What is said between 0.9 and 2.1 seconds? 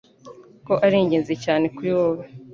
ingenzi cyane kuri